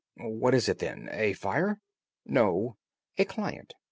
[0.17, 1.79] "What is it, then—a fire?"
[2.25, 2.75] "No;
[3.19, 3.75] a client.